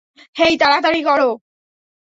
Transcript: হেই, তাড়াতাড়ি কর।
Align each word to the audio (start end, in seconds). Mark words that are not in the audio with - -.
হেই, 0.35 0.53
তাড়াতাড়ি 0.57 1.01
কর। 1.03 1.21